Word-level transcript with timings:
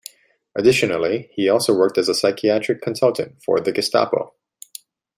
Additionally, 0.55 1.29
he 1.35 1.47
also 1.47 1.77
worked 1.77 1.95
as 1.99 2.09
a 2.09 2.15
psychiatric 2.15 2.81
consultant 2.81 3.35
for 3.43 3.59
the 3.59 3.71
"Gestapo". 3.71 4.33